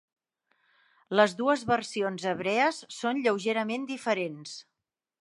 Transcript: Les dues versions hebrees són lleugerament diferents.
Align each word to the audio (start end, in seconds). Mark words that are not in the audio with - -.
Les 1.19 1.35
dues 1.41 1.67
versions 1.73 2.27
hebrees 2.33 2.83
són 2.99 3.23
lleugerament 3.27 3.89
diferents. 3.97 4.61